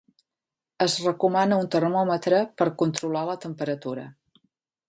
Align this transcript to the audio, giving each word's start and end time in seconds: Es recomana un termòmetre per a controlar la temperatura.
Es 0.85 0.95
recomana 1.07 1.59
un 1.65 1.69
termòmetre 1.77 2.41
per 2.63 2.67
a 2.71 2.75
controlar 2.83 3.25
la 3.29 3.39
temperatura. 3.47 4.09